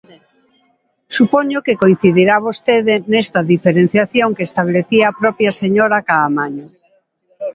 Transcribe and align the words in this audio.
Supoño 1.15 1.57
que 1.65 1.79
coincidirá 1.81 2.35
vostede 2.47 2.93
nesta 3.11 3.39
diferenciación 3.53 4.29
que 4.37 4.47
establecía 4.49 5.05
a 5.07 5.15
propia 5.21 5.51
señora 5.61 6.05
Caamaño. 6.07 6.67